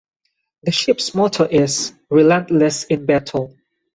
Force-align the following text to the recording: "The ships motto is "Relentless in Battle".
"The 0.63 0.71
ships 0.71 1.13
motto 1.13 1.43
is 1.43 1.93
"Relentless 2.09 2.85
in 2.85 3.05
Battle". 3.05 3.53